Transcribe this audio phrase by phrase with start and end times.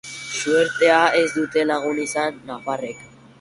[0.37, 3.07] Suertea ez dute lagun izan nafarrek.